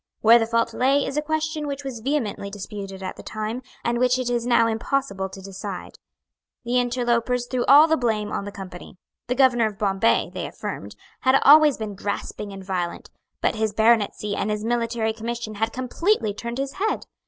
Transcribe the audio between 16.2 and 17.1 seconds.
turned his head.